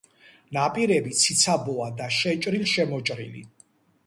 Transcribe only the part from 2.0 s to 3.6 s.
და შეჭრილ-შემოჭრილი.